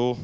[0.00, 0.18] du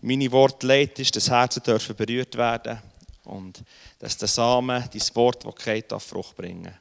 [0.00, 2.78] meine Worte leitest, dass Herzen dürfen berührt werden
[3.24, 3.62] und
[3.98, 6.74] dass der Samen, dein Wort, das geht, auf Frucht bringen.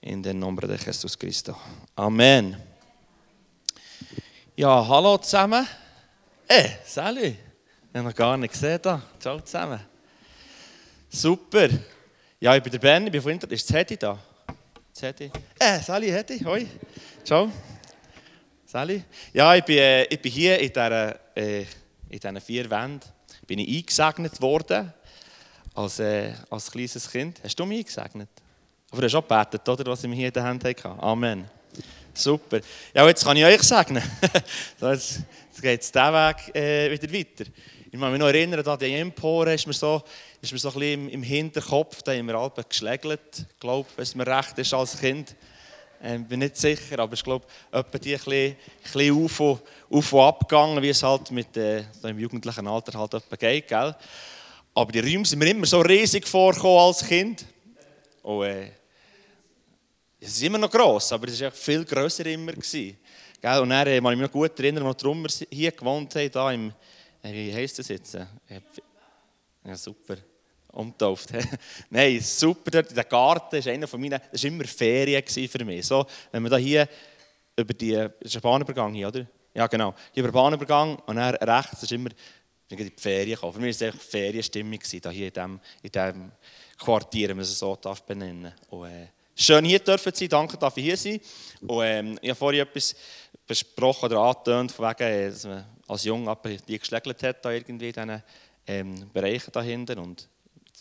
[0.00, 1.56] In den Namen de Jesus Christus.
[1.96, 2.56] Amen.
[4.56, 5.66] Ja, hallo zusammen.
[6.48, 7.24] Hey, salut.
[7.24, 7.36] Ich
[7.94, 9.02] habe noch gar nicht gesehen da.
[9.18, 9.80] Ciao zusammen.
[11.08, 11.68] Super.
[12.40, 13.50] Ja, ich bin der Ben, ich bin von Inter.
[13.50, 14.18] Ist das Hedi da?
[15.00, 15.30] Hedi?
[15.58, 16.66] Äh, Sally, Hedi, hoi.
[17.24, 17.50] Ciao.
[18.70, 19.02] Sally?
[19.32, 23.00] Ja, ich bin, äh, ich bin hier in, dieser, äh, in diesen vier Wänden
[23.46, 24.92] bin ich eingesegnet worden
[25.72, 27.40] als, äh, als kleines Kind.
[27.42, 28.28] Hast du mich eingesegnet?
[28.90, 30.84] Aber du hast auch gebetet, oder, was ich mir hier in der Hand hatte.
[30.84, 31.46] Amen.
[32.12, 32.60] Super.
[32.92, 34.02] Ja, jetzt kann ich euch segnen.
[34.82, 37.50] jetzt, jetzt geht es diesen Weg äh, wieder weiter.
[37.90, 40.02] Ich kann mich noch erinnern, da die Empore ist mir so,
[40.42, 44.02] ist mir so ein bisschen im, im Hinterkopf, da haben wir alle geschlägelt, glaube wenn
[44.02, 45.34] es mir recht ist als Kind.
[46.00, 50.12] Ähm, bin nicht sicher, aber ich glaube, etwa die ein bisschen, bisschen auf, und, auf
[50.12, 53.66] und abgegangen, wie es halt mit äh, im jugendlichen Alter halt etwa geht.
[53.66, 53.96] Gell?
[54.74, 57.44] Aber die Räume sind mir immer so riesig vorgekommen als Kind.
[58.22, 58.70] Und, äh,
[60.20, 62.52] es ist immer noch gross, aber es war viel grösser immer.
[62.52, 62.96] Gewesen.
[63.40, 63.58] Gell?
[63.60, 66.72] Und dann äh, ich mich noch gut erinnern, als wir hier gewohnt haben, da im,
[67.22, 68.14] äh, wie heisst das jetzt?
[68.14, 68.26] Äh,
[69.64, 70.16] ja, super
[70.78, 71.30] umgetauft.
[71.90, 75.86] Nein, super der Garten, ist einer von meinen, das war immer Ferien für mich.
[75.86, 76.88] So, wenn wir da hier
[77.56, 79.26] über die, das ist ein Bahnübergang hier, oder?
[79.54, 79.94] Ja, genau.
[80.12, 82.10] Hier über den Bahnübergang und dann rechts ist immer
[82.68, 83.54] in die Ferien gekommen.
[83.54, 86.32] Für mich war es echt Ferienstimmung hier in diesem, in diesem
[86.78, 88.88] Quartier, wenn man es so darf benennen darf.
[88.88, 91.20] äh, schön hier dürfen sein, danke, dass ich hier sein.
[91.62, 92.94] Und ähm, ich habe vorhin etwas
[93.46, 96.36] besprochen oder angetönt, von wegen, äh, dass man als Junge
[96.68, 98.22] die geschlägelt hat, da irgendwie in diesen
[98.66, 99.98] ähm, Bereichen dahinter.
[99.98, 100.28] Und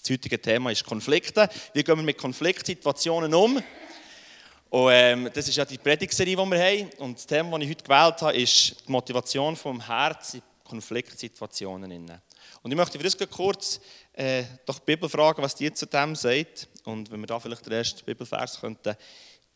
[0.07, 1.49] das heutige Thema ist Konflikte.
[1.73, 3.61] Wie gehen wir mit Konfliktsituationen um?
[4.69, 6.89] Und, ähm, das ist ja die Predigserie, die wir haben.
[6.99, 12.09] Und das Thema, das ich heute gewählt habe, ist die Motivation vom Herz in Konfliktsituationen.
[12.61, 13.81] Und ich möchte für das kurz
[14.13, 16.69] äh, doch die Bibel fragen, was die zu dem sagt.
[16.85, 18.95] Und wenn wir da vielleicht den ersten Bibelvers könnten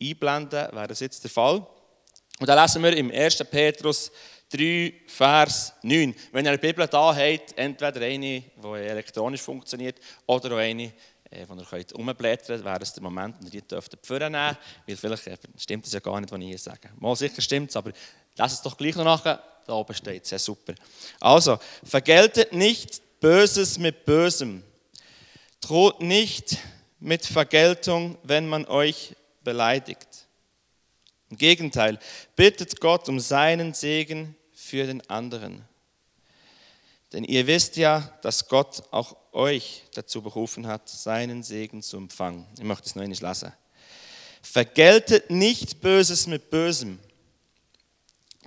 [0.02, 1.66] einblenden, wäre das jetzt der Fall.
[2.42, 3.44] Und da lesen wir im 1.
[3.52, 4.12] Petrus
[4.50, 6.16] 3, Vers 9.
[6.32, 10.92] Wenn ihr eine Bibel da habt, entweder eine, die elektronisch funktioniert, oder auch eine,
[11.30, 14.58] äh, ihr könnt umblättern könnt, wäre es der Moment, wo ihr die dürft nehmen
[14.88, 16.90] weil vielleicht stimmt das ja gar nicht, was ich hier sage.
[17.00, 17.92] Mal sicher stimmt es, aber
[18.36, 19.40] lasst es doch gleich noch nachher.
[19.68, 20.74] Da oben steht es, ja super.
[21.20, 24.64] Also, vergeltet nicht Böses mit Bösem.
[25.60, 26.58] Droht nicht
[27.00, 30.08] mit Vergeltung, wenn man euch beleidigt.
[31.32, 31.98] Im Gegenteil,
[32.36, 35.64] bittet Gott um seinen Segen für den anderen.
[37.14, 42.46] Denn ihr wisst ja, dass Gott auch euch dazu berufen hat, seinen Segen zu empfangen.
[42.58, 43.54] Ich möchte es noch nicht lesen.
[44.42, 47.00] Vergeltet nicht Böses mit Bösem.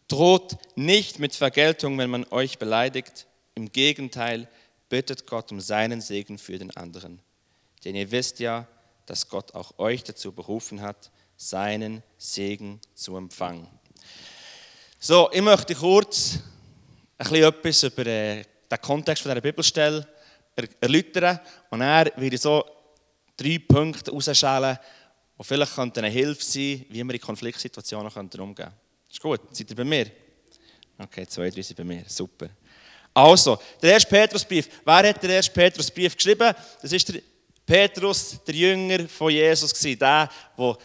[0.09, 3.27] Droht nicht mit Vergeltung, wenn man euch beleidigt.
[3.55, 4.49] Im Gegenteil,
[4.91, 7.21] bittet Gott um seinen Segen für den anderen.
[7.85, 8.67] Denn ihr wisst ja,
[9.07, 11.11] dass Gott auch euch dazu berufen hat,
[11.49, 13.69] seinen Segen zu empfangen.
[14.99, 16.39] So, ich möchte kurz
[17.19, 20.09] ein bisschen etwas über äh, den Kontext dieser Bibelstelle
[20.81, 21.39] erläutern.
[21.71, 22.65] Und dann werde so
[23.37, 24.79] drei Punkte herausschälen,
[25.39, 28.73] die vielleicht eine Hilfe sein wie wir in Konfliktsituationen umgehen können.
[29.11, 29.41] Ist gut?
[29.53, 30.11] Seid ihr bei mir?
[30.99, 32.05] Okay, zwei, drei sind bei mir.
[32.07, 32.49] Super.
[33.13, 34.69] Also, der erste Petrusbrief.
[34.85, 36.55] Wer hat den ersten Petrusbrief geschrieben?
[36.81, 37.21] Das ist der
[37.67, 40.79] Petrus, der Jünger von Jesus, der, der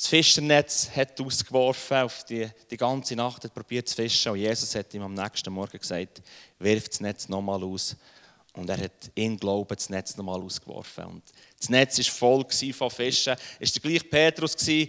[0.00, 4.74] das Fischernetz hat ausgeworfen auf die, die ganze Nacht, hat probiert zu fischen und Jesus
[4.74, 6.22] hat ihm am nächsten Morgen gesagt,
[6.58, 7.96] wirf das Netz nochmal aus.
[8.54, 11.04] Und er hat in Glauben das Netz nochmal ausgeworfen.
[11.04, 11.22] Und
[11.58, 13.36] das Netz war voll von Fischen.
[13.58, 14.88] Es war der gleiche Petrus, der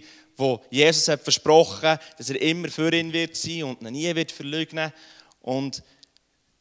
[0.70, 4.94] Jesus hat versprochen dass er immer für ihn wird sein und ihn nie wird verleugnen.
[5.42, 5.82] Und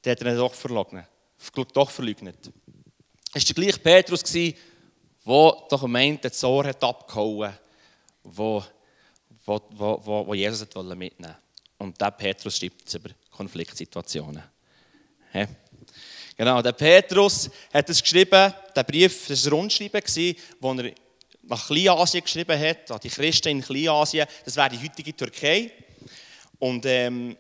[0.04, 1.06] der hat ihn doch verleugnet.
[1.74, 2.52] Doch verleugnet.
[3.34, 4.54] Es war der gleiche Petrus, der
[5.26, 7.54] doch meint, das Ohr hat abgehauen
[8.24, 8.64] wo,
[9.46, 11.36] wo, wo, wo Jesus mitnehmen.
[11.78, 14.44] Und der Petrus schreibt es über Konfliktsituationen.
[15.32, 15.48] He?
[16.38, 20.94] Genau, der Petrus hat es geschrieben, der Brief, das war ein Rundschreiben, das er
[21.44, 25.72] nach Kleinasien geschrieben hat, an die Christen in Kleinasien, das wäre die heutige Türkei.
[26.60, 27.36] Und ähm,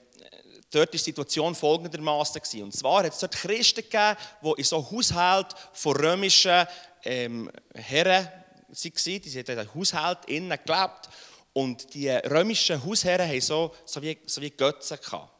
[0.71, 2.41] dort war die Situation folgendermaßen.
[2.63, 6.65] Und zwar hat es dort Christen gegeben, die in so Haushalten von römischen
[7.03, 8.27] ähm, Herren
[8.71, 11.09] sie, die haben in Haushalt innen gelebt
[11.53, 15.31] und die römischen Hausherren haben so, so, wie, so wie Götzen gehabt.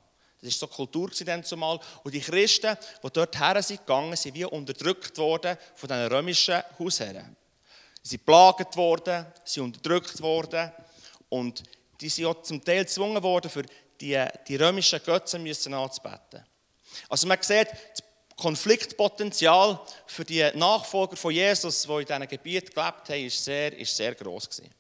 [0.42, 1.80] Das war so Kultur dann zumal.
[2.04, 6.62] Und die Christen, die dort her sind gegangen, sind wie unterdrückt worden von den römischen
[6.80, 7.36] Hausherren.
[8.02, 10.72] Sie sind plagt worden, sie sind unterdrückt worden
[11.30, 11.62] und
[12.00, 13.64] die sind auch zum Teil gezwungen worden, für
[14.00, 16.44] die, die römischen Götzen anzubeten.
[17.08, 18.04] Also man sieht, das
[18.42, 23.96] Konfliktpotenzial für die Nachfolger von Jesus, die in diesem Gebiet gelebt haben, ist sehr, ist
[23.96, 24.74] sehr gross gewesen.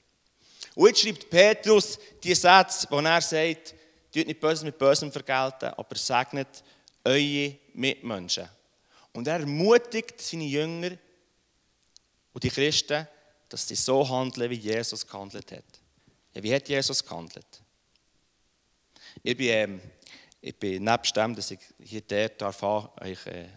[0.73, 3.75] Und jetzt schreibt Petrus die Sätze, wo er sagt,
[4.11, 6.63] tut nicht Böses mit Bösem vergelten, aber segnet
[7.03, 8.49] eure Mitmenschen.
[9.13, 10.97] Und er ermutigt seine Jünger
[12.33, 13.07] und die Christen,
[13.47, 15.63] dass sie so handeln, wie Jesus gehandelt hat.
[16.33, 17.61] Ja, wie hat Jesus gehandelt?
[19.21, 19.81] Ich bin, ähm,
[20.41, 23.47] ich bin nebst dem, dass ich hier dort darf, euch äh,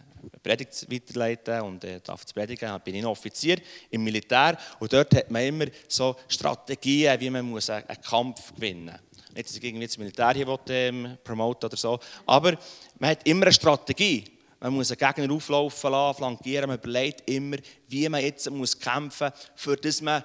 [0.41, 3.57] Predigt weiterleiten und äh, darf zu predigen, bin ich ein Offizier
[3.89, 8.85] im Militär und dort hat man immer so Strategien, wie man muss einen, Kampf gewinnen
[8.85, 9.33] muss.
[9.33, 12.57] Nicht, dass ich irgendwie das Militär hier will, ähm, promoten oder so, aber
[12.99, 14.23] man hat immer eine Strategie.
[14.59, 19.29] Man muss einen Gegner auflaufen lassen, flankieren, man überlegt immer, wie man jetzt muss kämpfen
[19.31, 20.23] muss, für das man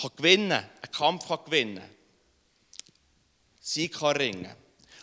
[0.00, 1.90] kann gewinnen einen Kampf kann gewinnen kann.
[3.60, 4.54] Sieg kann ringen.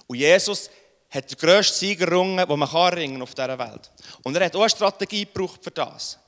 [0.05, 0.69] Und Jesus
[1.09, 3.91] hat den grössten Sieg errungen, den man kann ringen auf dieser Welt.
[4.23, 6.19] Und er hat auch eine Strategie gebraucht für das.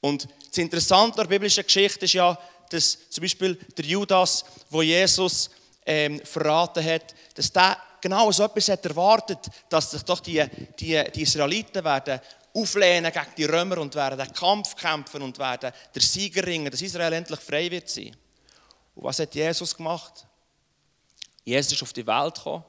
[0.00, 2.38] Und das Interessante an der biblischen Geschichte ist ja,
[2.70, 5.50] dass zum Beispiel der Judas, wo Jesus
[5.84, 9.38] ähm, verraten hat, dass der genau so etwas hat erwartet,
[9.68, 10.44] dass sich doch die,
[10.78, 12.20] die, die Israeliten werden
[12.54, 16.80] auflehnen gegen die Römer und werden den Kampf kämpfen und werden der Sieger ringen, dass
[16.80, 18.16] Israel endlich frei wird sein.
[18.94, 20.26] Und was hat Jesus gemacht?
[21.44, 22.64] Jesus ist auf die Welt gekommen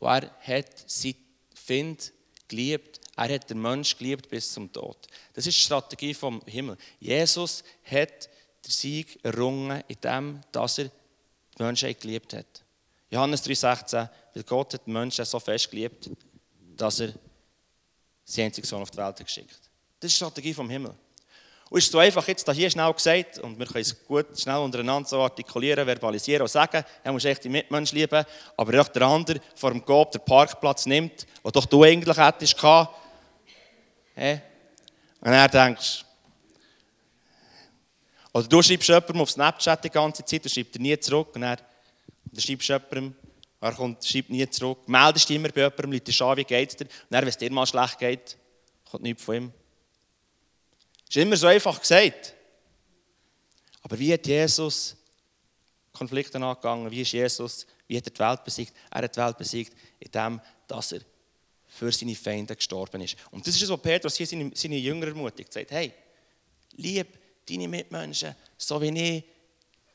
[0.00, 1.14] und er hat sein
[1.54, 2.12] Find
[2.48, 3.00] geliebt.
[3.16, 5.06] Er hat den Mensch geliebt bis zum Tod.
[5.34, 6.76] Das ist die Strategie vom Himmel.
[6.98, 8.28] Jesus hat
[8.64, 12.64] den Sieg errungen, indem dass er die Menschheit geliebt hat.
[13.10, 16.10] Johannes 3,16, weil Gott hat die Menschen so fest geliebt,
[16.76, 17.12] dass er
[18.24, 19.70] seinen einzigen Sohn auf die Welt geschickt hat.
[20.00, 20.94] Das ist die Strategie vom Himmel.
[21.70, 24.58] Und es ist so einfach jetzt hier schnell gesagt, und wir können es gut schnell
[24.58, 28.24] untereinander so artikulieren, verbalisieren und sagen, er muss echt die Mitmenschen lieben,
[28.56, 32.56] aber auch der andere vor dem Gott den Parkplatz nimmt, wo doch du eigentlich hättest
[32.56, 32.92] gehabt.
[34.16, 36.04] Und er denkst,
[38.32, 41.44] oder du schreibst jemandem auf Snapchat die ganze Zeit, und schreibst dir nie zurück, und
[41.44, 41.58] er,
[42.36, 43.14] schreibst jemandem,
[43.60, 46.76] er kommt, schreibt nie zurück, meldest dich immer bei jemandem, Leute an, wie geht es
[46.76, 48.36] dir, und dann, wenn es dir mal schlecht geht,
[48.90, 49.52] kommt nichts von ihm.
[51.10, 52.34] Das ist immer so einfach gesagt.
[53.82, 54.94] Aber wie hat Jesus
[55.92, 56.88] Konflikte angegangen?
[56.88, 58.72] Wie ist Jesus, wie hat er die Welt besiegt?
[58.92, 61.00] Er hat die Welt besiegt, indem dass er
[61.66, 63.16] für seine Feinde gestorben ist.
[63.32, 65.48] Und das ist es, was Petrus hier seine, seine Jünger ermutigt.
[65.48, 65.92] Er sagt, hey,
[66.76, 67.08] lieb
[67.48, 69.24] deine Mitmenschen, so wie ich,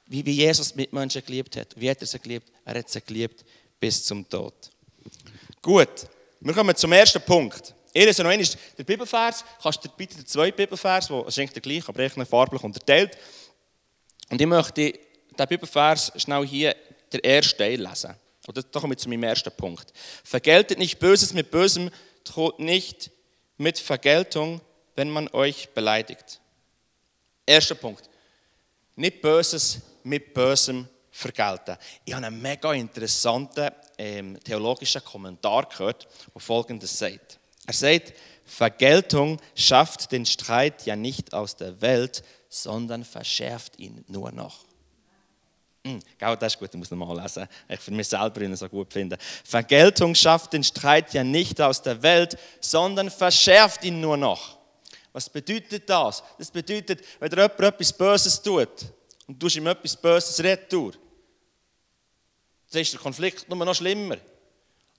[0.07, 1.79] wie, wie Jesus Mitmenschen geliebt hat.
[1.79, 2.51] Wie hat er sie geliebt?
[2.65, 3.45] Er hat sie geliebt
[3.79, 4.69] bis zum Tod.
[5.61, 6.07] Gut,
[6.41, 7.73] wir kommen zum ersten Punkt.
[7.95, 8.45] Ihr ist noch einmal
[8.77, 9.45] der Bibelvers.
[9.63, 13.17] Kannst du bitte den zweiten Bibelvers, der ist eigentlich der gleiche, aber echt farblich unterteilt.
[14.29, 14.91] Und ich möchte
[15.39, 16.75] den Bibelvers schnell hier
[17.13, 18.13] der erste Teil lesen.
[18.47, 19.93] Und da komme ich zu meinem ersten Punkt.
[20.25, 21.89] Vergeltet nicht Böses mit Bösem,
[22.25, 23.11] droht nicht
[23.55, 24.59] mit Vergeltung,
[24.97, 26.41] wenn man euch beleidigt.
[27.45, 28.09] Erster Punkt.
[28.97, 31.77] Nicht Böses mit Bösem vergelten.
[32.03, 37.39] Ich habe einen mega interessanten ähm, theologischen Kommentar gehört, der folgendes sagt.
[37.65, 38.13] Er sagt,
[38.45, 44.65] Vergeltung schafft den Streit ja nicht aus der Welt, sondern verschärft ihn nur noch.
[45.85, 47.47] Hm, genau, das ist gut, ich muss nochmal lesen.
[47.69, 49.17] Ich für mich selber ihn so gut finde.
[49.43, 54.57] Vergeltung schafft den Streit ja nicht aus der Welt, sondern verschärft ihn nur noch.
[55.13, 56.23] Was bedeutet das?
[56.37, 58.69] Das bedeutet, wenn dir jemand etwas Böses tut
[59.27, 60.93] und du ihm etwas Böses retour,
[62.71, 64.17] dann ist der Konflikt nur noch schlimmer.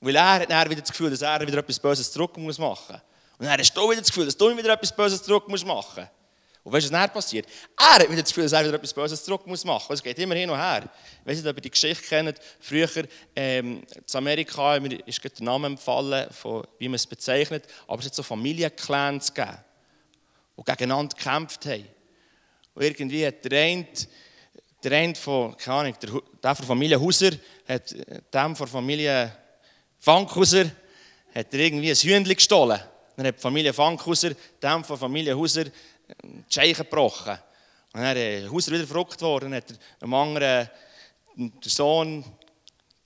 [0.01, 3.01] Weil er hat dann wieder das Gefühl, dass er wieder etwas Böses zurück muss machen.
[3.39, 6.09] Und dann hast du wieder das Gefühl, dass du wieder etwas Böses zurück musst machen.
[6.67, 7.47] Und weißt du, was dann passiert?
[7.79, 9.93] Er hat wieder das Gefühl, dass er wieder etwas Böses zurück muss machen.
[9.93, 10.91] Es geht immer hin und her.
[11.21, 12.41] Ich weiß nicht, ob ihr die Geschichte kennt.
[12.59, 12.89] Früher
[13.37, 17.67] ähm, in Amerika mir ist der Name empfallen, von, wie man es bezeichnet.
[17.87, 19.59] Aber es hat so Familienclans gegeben,
[20.59, 21.87] die gegeneinander gekämpft haben.
[22.75, 23.87] Und irgendwie hat der eine,
[24.83, 26.11] der eine von, keine Ahnung, der,
[26.43, 27.31] der von Familie Hauser,
[27.69, 27.95] hat
[28.35, 29.31] dem von Familie
[30.07, 30.67] Fankhauser
[31.35, 32.79] hat er irgendwie ein Hühnchen gestohlen.
[33.17, 37.37] Dann hat die Familie Fankhauser dem von Familie Hauser die Scheiche gebrochen.
[37.93, 40.71] Und dann ist Hauser wieder verrückt worden, dann hat er einem anderen
[41.35, 42.25] den Sohn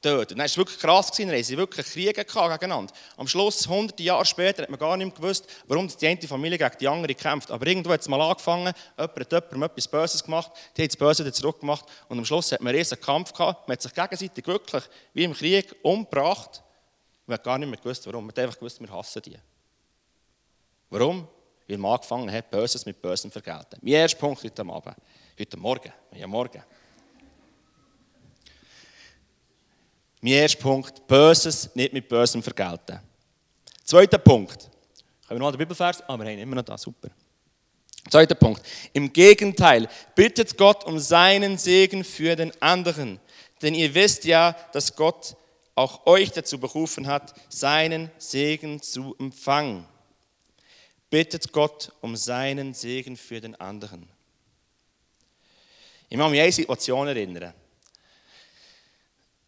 [0.03, 0.33] getötet.
[0.33, 2.93] Dann war es wirklich krass, dann haben sie wirklich Kriege gegeneinander.
[3.17, 6.59] Am Schluss, hunderte Jahre später, hat man gar nicht mehr gewusst, warum die eine Familie
[6.59, 7.51] gegen die andere kämpft.
[7.51, 10.99] Aber irgendwo hat es mal angefangen, jemand hat jemandem etwas Böses gemacht, die hat das
[10.99, 13.95] Böse wieder zurückgemacht und am Schluss hat man einen riesen Kampf gehabt, man hat sich
[13.95, 16.63] gegenseitig wirklich, wie im Krieg, umgebracht
[17.31, 18.25] man hat gar nicht mehr gewusst, warum.
[18.25, 19.39] Man hat einfach gewusst, wir hassen die.
[20.91, 21.27] Warum?
[21.69, 23.79] Weil man angefangen hat, Böses mit Bösem vergelten.
[23.81, 24.97] Mein erster Punkt heute Abend.
[25.39, 25.93] Heute Morgen.
[26.13, 26.63] Ja, morgen.
[30.21, 32.99] Mein erster Punkt, Böses nicht mit Bösem vergelten.
[33.85, 34.65] Zweiter Punkt.
[35.25, 36.03] Haben wir noch einen Bibelvers?
[36.09, 37.11] Ah, wir haben immer noch da, super.
[38.11, 38.63] Zweiter Punkt.
[38.93, 43.21] Im Gegenteil, bittet Gott um seinen Segen für den anderen.
[43.63, 45.37] Denn ihr wisst ja, dass Gott
[45.75, 49.87] auch euch dazu berufen hat, seinen Segen zu empfangen.
[51.09, 54.09] Bittet Gott um seinen Segen für den anderen.
[56.09, 57.55] Ich muss mich an eine Situation erinnern,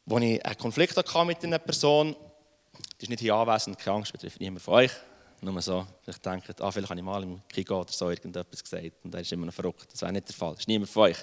[0.07, 2.17] wo ich einen Konflikt hatte mit einer Person,
[3.01, 4.93] die ist nicht hier anwesend, keine Angst, betrifft niemand von euch.
[5.45, 8.93] Nur so, ich denke, ah, vielleicht habe ich mal im Kiko oder so irgendetwas gesagt
[9.03, 9.89] und er ist immer noch verrückt.
[9.91, 10.53] Das wäre nicht der Fall.
[10.53, 11.17] Das ist niemand von euch.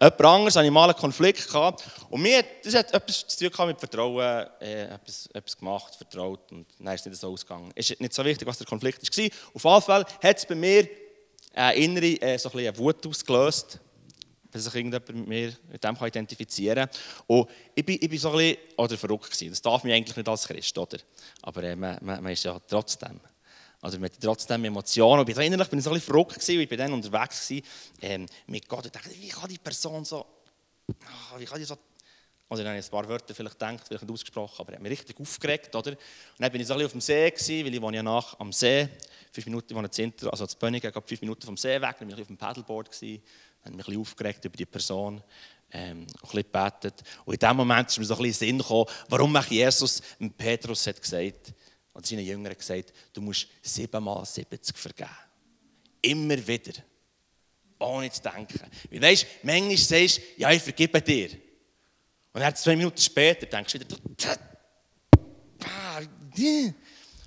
[0.00, 3.66] Jemand anderes hatte ich mal einen Konflikt gehabt und mir, das hat etwas zu tun
[3.66, 7.70] mit Vertrauen, äh, etwas, etwas gemacht, vertraut und dann ist es nicht so ausgegangen.
[7.74, 9.24] Es ist nicht so wichtig, was der Konflikt war.
[9.52, 10.88] Auf jeden Fall hat es bei mir
[11.52, 13.80] eine innere äh, so ein Wut ausgelöst,
[14.50, 17.00] dass sich irgendjemand mit mir mit dem identifizieren kann.
[17.26, 19.50] Und ich bin, ich bin so ein bisschen oder verrückt gewesen.
[19.50, 20.96] Das darf man eigentlich nicht als Christ, oder?
[21.42, 23.20] Aber äh, man, man, man ist ja trotzdem.
[23.80, 25.20] Also mit trotzdem Emotionen.
[25.20, 27.58] Und innerlich bin ich so ein bisschen verrückt gewesen, weil ich bin dann unterwegs war
[28.02, 30.26] ähm, mit Gott und dachte, wie kann die Person so,
[30.88, 31.76] ah, wie kann die so,
[32.48, 34.82] also dann habe ich ein paar Wörter vielleicht gedacht, vielleicht nicht ausgesprochen, aber er hat
[34.82, 35.90] mich richtig aufgeregt, oder?
[35.90, 35.98] Und
[36.38, 38.40] dann bin ich so ein bisschen auf dem See gewesen, weil ich wohne ja nach
[38.40, 38.88] am See,
[39.30, 42.22] fünf Minuten, wohne Zinter, also zu Bönigen, fünf Minuten vom See weg, dann bin ich
[42.22, 43.22] auf dem Paddleboard gewesen,
[43.62, 45.22] dann mich ein bisschen aufgeregt über die Person,
[45.70, 47.02] ähm, ein bisschen gebetet.
[47.24, 50.02] Und in dem Moment ist mir so ein bisschen Sinn gekommen, warum Jesus
[50.36, 51.52] Petrus hat gesagt,
[51.98, 55.10] und seinen Jüngern gesagt, du musst siebenmal 70 vergeben.
[56.00, 56.74] Immer wieder.
[57.80, 58.70] Ohne zu denken.
[58.88, 61.30] Weil weißt, manchmal sagst du, ja, ich vergebe dir.
[62.32, 64.30] Und dann zwei Minuten später denkst du wieder, und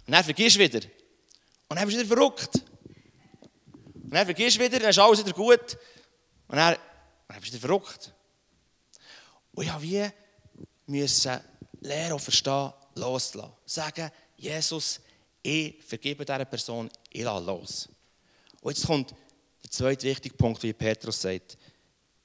[0.07, 0.79] dann vergisst du wieder.
[1.67, 2.63] Und dann bist du wieder verrückt.
[3.93, 5.77] Und dann vergisst du wieder, dann ist alles wieder gut.
[6.47, 6.77] Und dann,
[7.27, 8.13] dann bist du wieder verrückt.
[9.51, 10.09] Und ja, wie
[10.85, 11.41] müssen
[12.13, 13.51] und verstehen, loslassen.
[13.65, 14.99] Sagen, Jesus,
[15.43, 17.89] ich vergebe dieser Person, ich lasse los.
[18.61, 19.11] Und jetzt kommt
[19.63, 21.59] der zweite wichtige Punkt, wie Petrus sagt.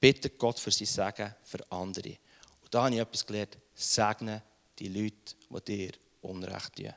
[0.00, 2.16] Bitte Gott für sein Segen für andere.
[2.62, 3.58] Und da habe ich etwas gelernt.
[3.74, 4.42] Segne
[4.78, 5.92] die Leute, die dir
[6.22, 6.94] Unrecht tun.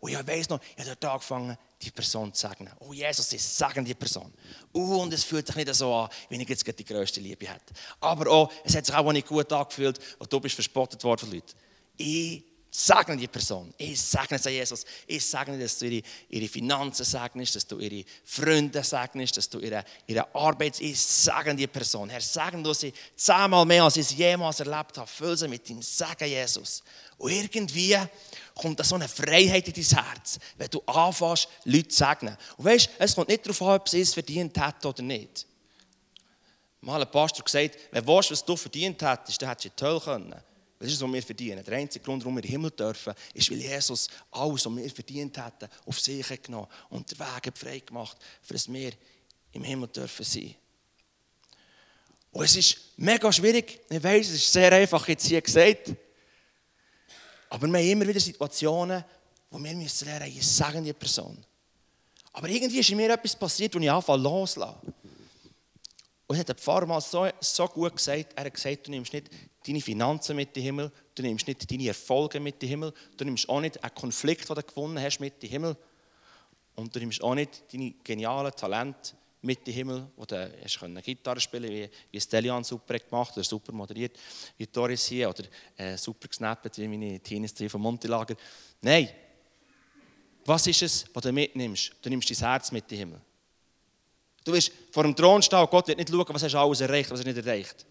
[0.00, 2.72] Und ich weiss noch, ich habe dort angefangen, die Person zu segnen.
[2.80, 4.32] Oh Jesus, ich segne die Person.
[4.72, 7.72] Oh, und es fühlt sich nicht so an, wie ich jetzt die grösste Liebe hätte.
[8.00, 11.32] Aber auch, es hat sich auch nicht gut angefühlt, und du bist verspottet worden von
[11.32, 11.54] Leuten.
[11.96, 13.72] Ich Segne die Person.
[13.78, 14.84] Ich segne sie, Jesus.
[15.06, 19.58] Ich segne, dass du ihre, ihre Finanzen segnest, dass du ihre Freunde segnest, dass du
[19.58, 22.10] ihre, ihre Arbeit, ich segne die Person.
[22.10, 25.06] Herr, segne du sie zehnmal mehr, als ich es jemals erlebt habe.
[25.06, 26.82] Füll sie mit deinem Segen, Jesus.
[27.16, 27.96] Und irgendwie
[28.54, 32.36] kommt da so eine Freiheit in dein Herz, wenn du anfängst, Leute zu segnen.
[32.58, 35.46] Und weißt, es kommt nicht darauf an, ob sie es verdient hat oder nicht.
[36.82, 39.84] Mal ein Pastor gesagt, wenn du was du verdient hättest, dann hättest du in die
[39.84, 40.42] Hölle können.
[40.78, 41.64] Das ist, was wir verdienen.
[41.64, 44.90] Der einzige Grund, warum wir in den Himmel dürfen, ist, weil Jesus alles, was wir
[44.90, 48.92] verdient hätten, auf sich genommen und den Weg frei gemacht, für dass wir
[49.52, 50.54] im Himmel dürfen sein.
[52.30, 53.80] Und es ist mega schwierig.
[53.88, 55.94] Ich weiß, es ist sehr einfach jetzt hier gesagt.
[57.48, 59.04] Aber wir haben immer wieder Situationen,
[59.50, 61.44] wo wir müssen lernen, ich sage die Person.
[62.32, 64.78] Aber irgendwie ist in mir etwas passiert, wo ich anfange loslasse.
[66.28, 69.14] Und es hat der Pfarrer mal so, so gut gesagt, er hat gesagt, du nimmst
[69.14, 69.30] nicht
[69.66, 73.48] deine Finanzen mit den Himmel, du nimmst nicht deine Erfolge mit den Himmel, du nimmst
[73.48, 75.76] auch nicht einen Konflikt, den du gewonnen hast, mit den Himmel
[76.74, 81.00] und du nimmst auch nicht deine genialen Talente mit den Himmel, wo du hast können
[81.02, 84.18] Gitarre spielen wie, wie Stelian super gemacht oder super moderiert,
[84.58, 85.44] wie Doris hier, oder
[85.78, 88.36] äh, super gesnappt, wie meine Teenies vom Montilager.
[88.82, 89.08] Nein,
[90.44, 91.94] was ist es, was du mitnimmst?
[92.02, 93.20] Du nimmst dein Herz mit den Himmel.
[94.48, 96.80] Du wirst vor dem Thron stehen und Gott wird nicht schauen, was hast du alles
[96.80, 97.84] erreicht, was hast du nicht erreicht.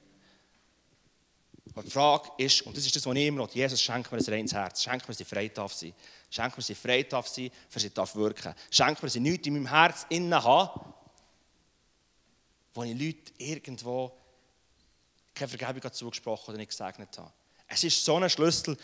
[1.72, 4.18] Aber die Frage ist, und das ist das, was ich immer will, Jesus schenkt mir
[4.18, 5.94] ein reines Herz, schenkt mir, dass ich frei darf sein.
[6.32, 8.56] Schenkt mir, dass ich frei darf sein, für sie darf wirken.
[8.72, 10.94] Schenkt mir, dass ich nichts in meinem Herz innen habe,
[12.74, 14.12] wo ich Leute irgendwo
[15.36, 17.32] keine Vergebung zugesprochen oder nicht gesegnet habe.
[17.68, 18.76] Es ist so ein Schlüssel,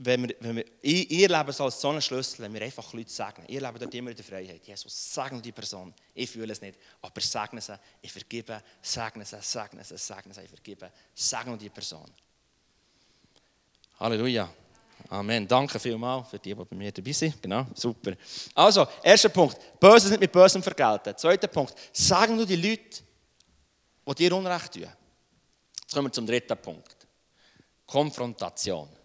[0.00, 2.92] wenn wir, wenn wir, ich, ihr Leben so als so einen Schlüssel, wenn wir einfach
[2.92, 3.48] Leute segnen.
[3.48, 4.64] Ihr lebt dort immer in der Freiheit.
[4.64, 5.92] Jesus, segne die Person.
[6.14, 10.42] Ich fühle es nicht, aber segne sie, ich vergebe, segne sie, segne sie, segne sie,
[10.42, 12.08] ich vergebe, segne die Person.
[13.98, 14.48] Halleluja.
[15.08, 15.48] Amen.
[15.48, 17.40] Danke vielmals für die, die bei mir dabei sind.
[17.42, 18.12] Genau, super.
[18.54, 19.56] Also, erster Punkt.
[19.80, 21.16] Böses nicht mit Bösem vergelten.
[21.16, 21.74] Zweiter Punkt.
[21.92, 23.02] Sagen du die Leute,
[24.06, 24.82] die dir Unrecht tun.
[24.82, 26.96] Jetzt kommen wir zum dritten Punkt.
[27.86, 28.97] Konfrontation.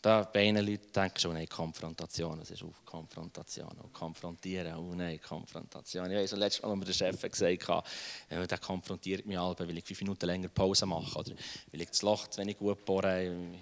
[0.00, 3.76] Da bei einigen Leuten denken schon, nein, Konfrontation, das ist auf Konfrontation.
[3.82, 6.08] Und konfrontieren, oh nein, Konfrontation.
[6.10, 7.86] Ja, so letztes Mal, als mir der Chef gesagt hat,
[8.30, 11.32] der konfrontiert mich alle, weil ich fünf Minuten länger Pause mache oder
[11.72, 13.58] weil ich das Loch zu wenig gut bohre in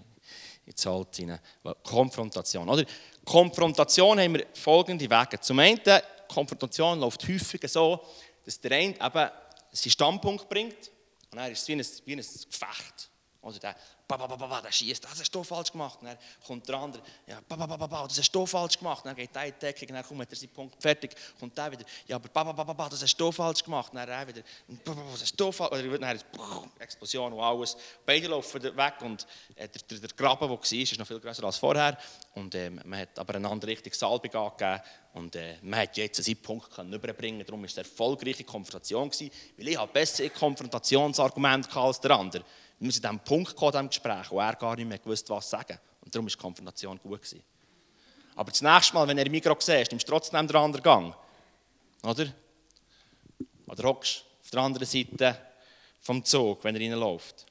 [0.67, 1.39] das Holz rein.
[1.83, 2.85] Konfrontation, oder?
[3.25, 5.41] Konfrontation haben wir folgende Wege.
[5.41, 5.81] Zum einen,
[6.29, 8.05] Konfrontation läuft häufig so,
[8.45, 9.31] dass der eine eben
[9.73, 10.91] seinen Standpunkt bringt
[11.31, 13.11] und dann ist es wie ein, wie ein Gefecht.
[13.43, 13.77] Also der,
[14.09, 15.99] der schießt, das hast du falsch gemacht.
[16.01, 19.05] Und dann kommt der andere, ja, ba, ba, ba, ba, das hast du falsch gemacht.
[19.05, 21.15] Und dann geht der in die Deckung, dann kommt er seinen Punkt fertig.
[21.39, 23.93] Kommt der wieder, ja, aber ba, ba, ba, ba, das hast du falsch gemacht.
[23.93, 24.43] Und dann er wieder,
[24.85, 26.21] ba, ba, das hast du falsch Oder dann
[26.79, 27.77] Explosion und alles.
[28.05, 31.45] Beide laufen weg und äh, der, der, der Graben, der war, ist noch viel größer
[31.45, 31.97] als vorher.
[32.35, 34.81] Und äh, man hat aber einander richtig Salbung angegeben.
[35.15, 39.09] Und äh, man hat jetzt seinen Punkt können überbringen Darum war es eine erfolgreiche Konfrontation.
[39.09, 42.45] Gewesen, weil ich habe bessere Konfrontationsargumente als der andere.
[42.79, 45.49] Wir sind an diesem Punkt gekommen, diesem Gespräch, wo er gar nicht mehr gewusst, was
[45.49, 45.79] sagen.
[46.05, 47.23] Und darum war die Konfrontation gut.
[47.23, 47.43] Gewesen.
[48.35, 51.15] Aber das nächste Mal, wenn er im Mikro siehst, nimmst du trotzdem den anderen Gang.
[52.03, 52.27] Oder?
[53.67, 55.39] Oder hockst auf der anderen Seite
[56.01, 57.47] vom Zug, wenn er reinläuft.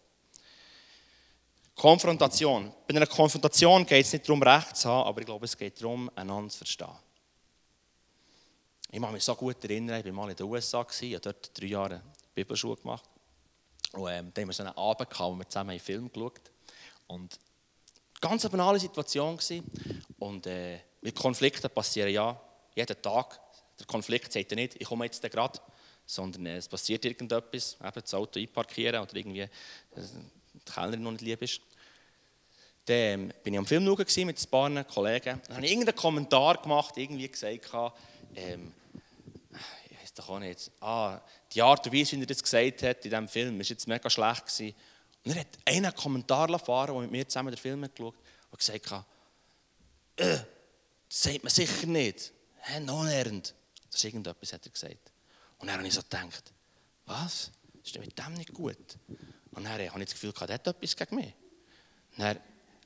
[1.75, 2.71] Konfrontation.
[2.87, 5.81] Bei einer Konfrontation geht es nicht darum, Recht zu haben, aber ich glaube, es geht
[5.81, 6.87] darum, einander zu verstehen.
[8.91, 11.59] Ich kann mich so gut erinnern, ich war mal in den USA, ich habe dort
[11.59, 12.01] drei Jahre
[12.33, 13.03] Bibelschule gemacht.
[13.95, 16.51] Und ähm, da haben wir so einen Abend gehabt, wo wir zusammen einen Film geschaut
[17.07, 17.39] Und
[18.19, 19.63] ganz eine banale Situation gewesen.
[20.19, 22.39] Und äh, mit Konflikten passieren ja
[22.75, 23.39] jeden Tag.
[23.79, 25.59] Der Konflikt sagt ja nicht, ich komme jetzt gerade,
[26.05, 29.49] sondern äh, es passiert irgendetwas, eben das Auto einparkieren oder irgendwie äh,
[30.53, 31.61] die Kellnerin noch nicht lieb ist.
[32.85, 35.41] Dann ähm, bin ich am Film schauen mit ein paar Kollegen.
[35.47, 37.71] Dann habe ich irgendeinen Kommentar gemacht, irgendwie gesagt,
[38.35, 38.71] ähm,
[40.15, 43.11] weiß doch auch nicht, ah, die Art und Weise, wie er das gesagt hat in
[43.11, 44.45] diesem Film, war jetzt mega schlecht.
[44.45, 44.75] Gewesen.
[45.25, 48.57] Und er hat einen Kommentar erfahren, der mit mir zusammen den Film geschaut hat, und
[48.57, 49.05] gesagt hat,
[50.17, 50.37] äh,
[51.09, 52.31] das sagt man sicher nicht.
[52.61, 53.53] Hä, noch Das
[53.93, 55.11] ist irgendetwas, hat er gesagt.
[55.59, 56.53] Und dann habe ich so gedacht,
[57.05, 57.51] was?
[57.73, 58.97] Das ist mit dem nicht gut.
[59.51, 61.33] Und dann habe ich das Gefühl, er hat etwas gegen mich.
[62.17, 62.39] Und dann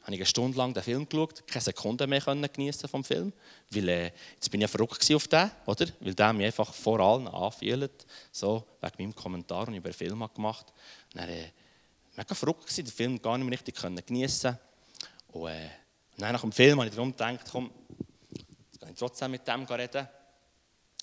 [0.09, 3.31] habe ich eine Stunde lang den Film geschaut, keine Sekunde mehr geniessen vom Film,
[3.69, 5.85] weil äh, jetzt bin ich ja verrückt auf den, oder?
[5.99, 9.95] Weil der mich einfach vor allen anfühlt, so wegen meinem Kommentar, den ich über den
[9.95, 10.73] Film gemacht habe.
[11.13, 11.51] Dann äh,
[12.15, 14.57] mega verrückt den Film gar nicht mehr richtig geniessen.
[15.27, 15.69] Und, äh,
[16.15, 17.69] und dann nach dem Film habe ich darum gedacht, komm,
[18.31, 20.07] jetzt kann ich trotzdem mit dem reden.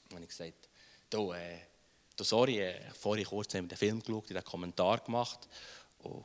[0.09, 0.69] Und habe ich gesagt,
[1.11, 1.61] du, äh,
[2.17, 5.47] du sorry, äh, vorhin kurz haben wir den Film geschaut, den Kommentar gemacht.
[5.99, 6.25] Und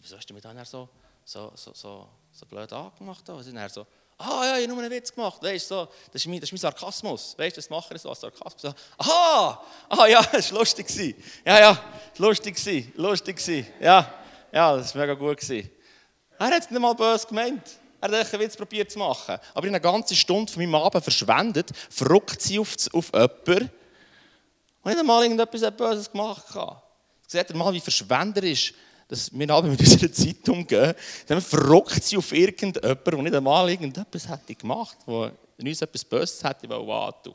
[0.00, 0.88] wieso hast du mir dann so
[1.24, 3.38] so, so, so, so blöd angemacht haben.
[3.38, 3.86] Und dann so,
[4.18, 6.52] ah ja, ich habe nur einen Witz gemacht, weißt so, das, ist mein, das ist
[6.52, 8.62] mein Sarkasmus, weißt das mache ich so als Sarkasmus.
[8.62, 11.16] So, aha, ah ja, das war lustig.
[11.44, 11.84] Ja, ja,
[12.18, 13.66] lustig gewesen, lustig.
[13.80, 14.14] Ja,
[14.52, 15.38] ja, das war mega gut.
[15.38, 15.70] Gewesen.
[16.38, 17.62] Er hat es nicht mal böse gemeint.
[18.00, 19.38] Er hat einen Witz probiert zu machen.
[19.54, 23.70] Aber in einer ganzen Stunde von meinem Abend verschwendet, verrückt sie auf, auf jemanden
[24.82, 26.82] und nicht einmal irgendetwas Böses gemacht hat.
[27.26, 28.74] Seht ihr mal, wie verschwenderisch
[29.10, 30.94] dass wir alle mit unserer Zeit umgehen,
[31.26, 36.44] dann verrockt sie auf irgendjemanden, der nicht einmal irgendetwas hätte gemacht, der uns etwas Böses
[36.44, 37.34] hätte antun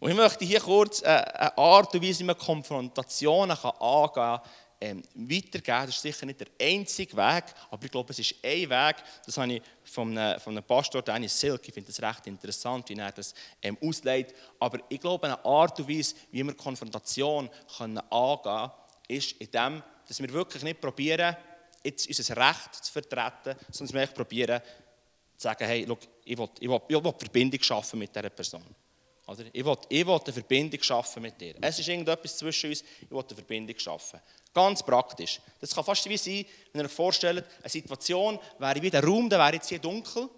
[0.00, 4.40] Und ich möchte hier kurz eine Art und Weise, wie man Konfrontationen angehen kann,
[4.80, 5.86] ähm, weitergeben.
[5.86, 8.96] Das ist sicher nicht der einzige Weg, aber ich glaube, es ist ein Weg.
[9.26, 12.88] Das habe ich von einem, von einem Pastor, Dennis Silk, ich finde das recht interessant,
[12.88, 14.34] wie er das ähm, auslegt.
[14.58, 18.70] Aber ich glaube, eine Art und Weise, wie wir Konfrontation können angehen können,
[19.08, 21.36] ist in dem, dass wir wirklich nicht probieren,
[21.84, 24.60] jetzt unser Recht zu vertreten, sondern wir probieren
[25.36, 28.64] zu sagen, hey, look, ich will, ich will, ich will Verbindung schaffen mit dieser Person.
[29.26, 29.44] Oder?
[29.52, 31.54] Ich, will, ich will eine Verbindung schaffen mit dir.
[31.60, 34.20] Es ist irgendetwas zwischen uns, ich will eine Verbindung schaffen.
[34.54, 35.40] Ganz praktisch.
[35.60, 39.28] Das kann fast wie sein, wenn ihr euch vorstellt, eine Situation wäre wie der Raum,
[39.28, 40.28] der wäre jetzt hier dunkel.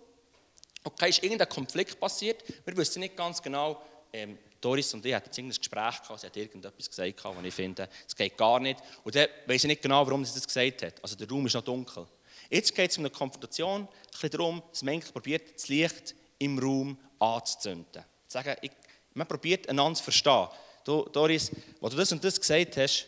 [0.83, 2.42] Okay, ist irgendein Konflikt passiert.
[2.64, 3.80] Wir wissen nicht ganz genau,
[4.12, 7.88] ähm, Doris und ich hatten ein Gespräch gehabt, sie hat irgendetwas gesagt, was ich finde,
[8.07, 8.81] es geht gar nicht.
[9.03, 11.03] Und dann weiß ich nicht genau, warum sie das gesagt hat.
[11.03, 12.07] Also der Raum ist noch dunkel.
[12.51, 16.59] Jetzt geht es um eine Konfrontation, ein bisschen darum, dass man probiert, das Licht im
[16.59, 18.05] Raum anzuzünden.
[18.27, 18.73] Sagen, ich,
[19.14, 20.49] man probiert einander zu verstehen.
[20.85, 23.07] Du, Doris, als du das und das gesagt hast,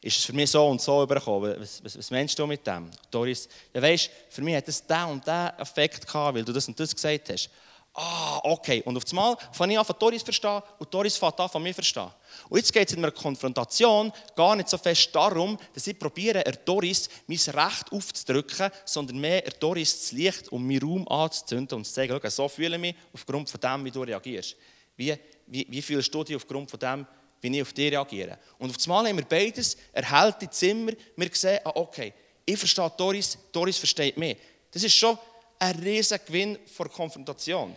[0.00, 1.56] ist es für mich so und so übergekommen.
[1.58, 2.90] Was, was, was meinst du mit dem?
[3.10, 6.68] Doris, ja weißt, für mich hat das diesen und diesen Effekt gehabt, weil du das
[6.68, 7.50] und das gesagt hast.
[8.00, 8.80] Ah, okay.
[8.84, 12.08] Und auf einmal fange ich an, Doris verstehen und Doris fängt an, von mir verstehen.
[12.48, 16.46] Und jetzt geht es in einer Konfrontation gar nicht so fest darum, dass ich probiere,
[16.46, 21.84] er Doris mein Recht aufzudrücken, sondern mehr Doris das Licht um meinen Raum anzuzünden und
[21.84, 24.54] zu sagen, so fühle ich mich aufgrund von dem, wie du reagierst.
[24.96, 25.14] Wie,
[25.46, 27.06] wie, wie fühlst du dich aufgrund von dem,
[27.40, 28.38] wie ich auf dich reagiere?
[28.58, 32.12] Und auf einmal haben wir beides, erhält die Zimmer, wir sehen, ah, okay,
[32.46, 34.36] ich verstehe Doris, Doris versteht mich
[34.70, 35.18] das ist schon
[35.58, 37.74] ein riesiger Gewinn vor Konfrontation.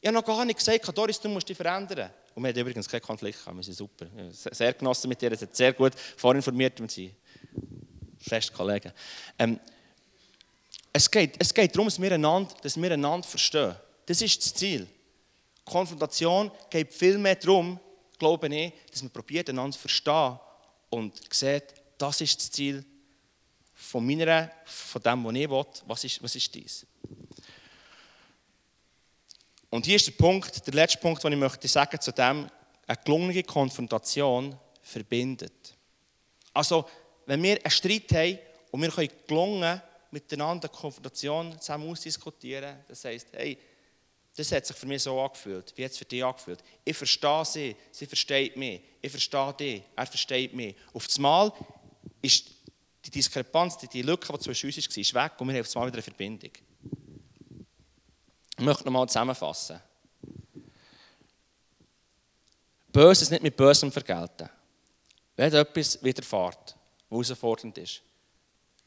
[0.00, 2.10] Ich habe noch gar nicht gesagt, Doris, du musst dich verändern.
[2.34, 4.06] Und wir hatten übrigens keinen Konflikt, wir sind super.
[4.30, 7.12] Sehr genossen mit dir, sie hat sehr gut vorinformiert und sie
[8.18, 8.92] fest Kollegen.
[9.38, 9.58] Ähm,
[10.92, 13.74] es, geht, es geht darum, dass wir, einander, dass wir einander verstehen.
[14.06, 14.86] Das ist das Ziel.
[15.64, 17.78] Konfrontation geht viel mehr darum,
[18.18, 20.38] glaube ich, dass man probiert, einander zu verstehen
[20.90, 21.64] und sieht,
[21.98, 22.84] das ist das Ziel
[23.74, 25.66] von meiner, von dem, was ich will.
[25.86, 26.86] Was ist, was ist dies?
[29.70, 32.48] Und hier ist der Punkt, der letzte Punkt, den ich möchte sagen zu dem,
[32.86, 35.76] eine gelungene Konfrontation verbindet.
[36.54, 36.88] Also,
[37.26, 38.38] wenn wir einen Streit haben
[38.70, 43.58] und wir können gelungen miteinander eine Konfrontation zusammen ausdiskutieren, das heisst, hey,
[44.34, 45.72] das hat sich für mich so angefühlt.
[45.76, 46.60] Wie hat es für dich angefühlt?
[46.84, 48.80] Ich verstehe sie, sie versteht mich.
[49.02, 50.76] Ich verstehe dich, er versteht mich.
[50.94, 51.52] Auf das Mal
[52.22, 52.46] ist
[53.04, 55.86] die Diskrepanz, die Lücke, die zwischen uns war, weg und wir haben auf das Mal
[55.86, 56.52] wieder eine Verbindung.
[58.58, 59.80] Ich möchte nochmal zusammenfassen.
[62.90, 64.48] Böses nicht mit Bösem vergelten.
[65.36, 66.76] Wenn etwas widerfährt,
[67.08, 68.02] was herausfordernd ist,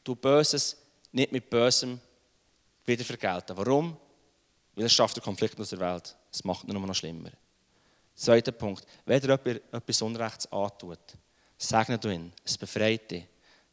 [0.04, 0.76] du Böses
[1.12, 1.98] nicht mit Bösem
[2.84, 3.56] wieder vergelten.
[3.56, 3.96] Warum?
[4.74, 6.14] Weil es schafft den Konflikt aus der Welt.
[6.30, 7.30] Es macht ihn nur noch schlimmer.
[8.14, 8.84] Zweiter Punkt.
[9.06, 10.98] Wenn dir jemand etwas Unrechts antut,
[11.56, 12.30] segne du ihn.
[12.44, 13.24] Es befreit dich.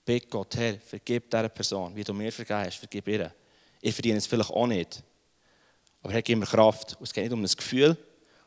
[0.06, 3.34] Bitte Gott, Herr, vergib dieser Person, wie du mir vergeben hast, vergib ihr.
[3.82, 5.04] Ich verdiene es vielleicht auch nicht.
[6.02, 6.98] Aber Herr, gib mir Kraft.
[7.02, 7.98] es geht nicht um ein Gefühl.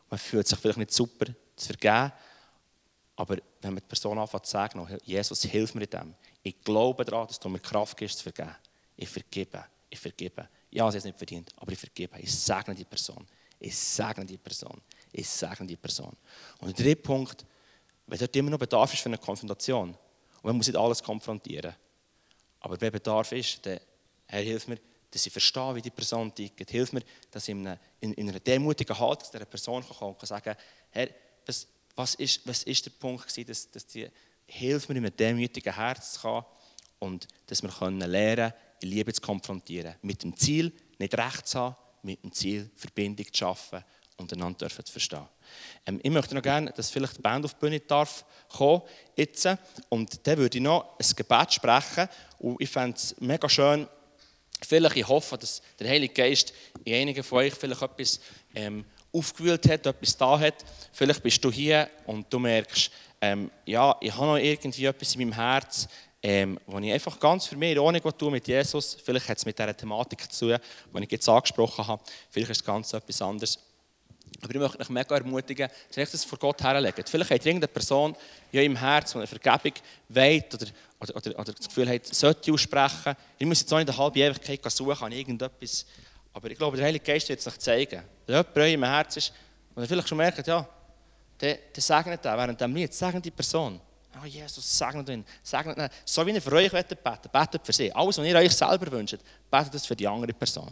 [0.09, 2.13] Man fühlt sich vielleicht nicht super zu vergeben.
[3.17, 6.15] Aber wenn man die Person anfängt zu sagen, Jesus, hilf mir in dem.
[6.43, 8.57] Ich glaube daran, dass du mir Kraft gibst, zu vergeben.
[8.97, 10.49] Ich vergebe, ich vergebe.
[10.71, 12.19] Ja, sie hat es nicht verdient, aber ich vergebe.
[12.19, 13.27] Ich segne die Person.
[13.59, 14.81] Ich segne die Person.
[15.13, 16.17] Ich segne die Person.
[16.59, 17.45] Und der dritte Punkt,
[18.07, 21.75] wenn dort immer noch Bedarf ist für eine Konfrontation, und man muss nicht alles konfrontieren,
[22.61, 23.79] aber wenn Bedarf ist, dann,
[24.27, 24.79] Herr, hilf mir,
[25.13, 26.71] dass ich verstehe, wie die Person tickt.
[26.71, 29.99] Hilf mir, dass ich in einer, in, in einer demutigen Haltung zu dieser Person kommen
[29.99, 30.57] kann und sagen,
[30.91, 31.09] Herr,
[31.47, 34.09] was, was, ist, was ist der Punkt gewesen, dass, dass die,
[34.47, 36.47] hilf mir, in einem demütigen Herz zu kommen
[36.99, 39.95] und dass wir können lernen Liebe zu konfrontieren.
[40.03, 43.85] Mit dem Ziel, nicht Recht zu haben, mit dem Ziel, Verbindung zu schaffen
[44.17, 45.29] und einander zu verstehen.
[45.87, 48.83] Ähm, ich möchte noch gerne, dass vielleicht die Band auf die Bühne darf kommen
[49.17, 49.49] jetzt.
[49.89, 52.09] Und dann würde ich noch ein Gebet sprechen.
[52.39, 53.87] Und ich fände es mega schön,
[54.67, 56.53] vielleicht, ich hoffe, dass der Heilige Geist
[56.85, 58.21] in einigen von euch vielleicht etwas
[58.55, 60.65] ähm, aufgewühlt hat, etwas da hat.
[60.93, 65.21] Vielleicht bist du hier und du merkst, ähm, ja, ich habe noch irgendwie etwas in
[65.21, 65.89] meinem Herz,
[66.23, 69.47] ähm, wo ich einfach ganz für mich ohne Gott tue mit Jesus, vielleicht hat es
[69.47, 70.59] mit dieser Thematik zu tun,
[70.95, 73.59] die ich jetzt angesprochen habe, vielleicht ist es ganz etwas anderes.
[74.41, 77.09] Aber ich möchte euch mega ermutigen, dass ihr das vor Gott herlegt.
[77.09, 78.17] Vielleicht hat irgendeine Person
[78.51, 79.73] ja im Herzen, die Vergebung
[80.09, 80.67] weht oder,
[81.01, 83.15] oder, oder, oder, das Gefühl hat, sollte aussprechen.
[83.39, 85.87] Ich muss jetzt auch nicht eine halbe Ewigkeit suchen an irgendetwas.
[86.33, 88.03] Aber ich glaube, der Heilige Geist wird es euch zeigen.
[88.27, 89.33] Wenn jemand im Herzen ist,
[89.75, 90.67] und ihr vielleicht schon merkt, ja,
[91.41, 93.81] der, segnet er während dem Lied, segnet die Person.
[94.21, 95.89] Oh Jesus, segnet ihn, segnet ihn.
[96.05, 96.97] So wie ihr für euch beten
[97.33, 97.93] betet für sie.
[97.93, 99.19] Alles, was ihr euch selber wünscht,
[99.51, 100.71] betet es für die andere Person.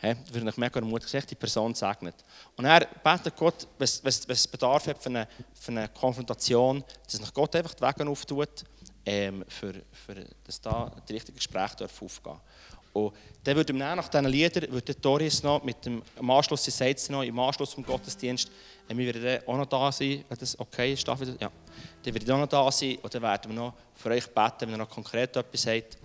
[0.00, 2.14] Hey, würde ich mega ermutigen, dass die Person segnet.
[2.56, 7.34] Und er betet Gott, wenn es Bedarf hat für eine, für eine Konfrontation, dass nach
[7.34, 8.64] Gott einfach die Wege auftut,
[9.04, 12.36] ähm, für, für, dass da das richtige Gespräch aufgehen.
[12.92, 16.98] Und dann würde nach diesen Liedern, würde Doris noch mit dem im Anschluss, sie sagt
[16.98, 18.50] es noch, im Anschluss vom Gottesdienst,
[18.88, 21.40] äh, wir werden auch noch da sein, wenn das okay ist, darf ich das?
[21.40, 21.50] Ja.
[22.02, 24.60] Dann werde ich auch noch da sein und dann werden wir noch für euch beten,
[24.60, 25.98] wenn ihr noch konkret etwas habt.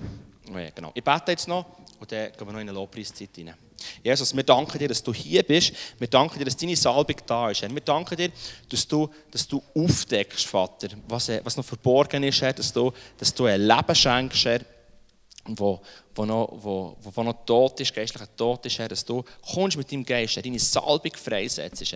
[0.51, 0.91] Oh ja, genau.
[0.93, 1.65] Ich bete jetzt noch
[1.99, 3.53] und dann gehen wir noch in eine Lobpreiszeit rein.
[4.03, 5.73] Jesus, wir danken dir, dass du hier bist.
[5.99, 7.61] Wir danken dir, dass deine Salbung da ist.
[7.61, 8.31] Wir danken dir,
[8.69, 13.45] dass du, dass du aufdeckst, Vater, was, was noch verborgen ist, dass du, dass du
[13.45, 14.65] ein Leben schenkst,
[15.45, 15.81] wo,
[16.15, 19.91] wo, noch, wo, wo noch tot ist, geistlicher tot ist, Herr, dass du kommst mit
[19.91, 21.95] deinem Geist, Herr, deine Salbung freisetzt.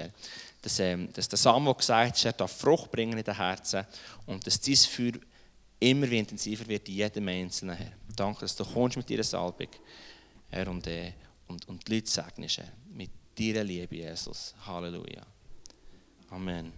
[0.61, 3.85] Dass, ähm, dass der Samuel gesagt hat, darf Frucht bringen in den Herzen
[4.25, 5.13] und dass dein Feuer
[5.79, 7.91] immer intensiver wird in jedem Einzelnen, Herr.
[8.15, 9.67] Danke, dass du kommst mit deiner Salbung,
[10.49, 11.13] Herr, und, äh,
[11.47, 14.53] und, und die Leute segnest, mit deiner Liebe, Jesus.
[14.65, 15.25] Halleluja.
[16.29, 16.73] Amen.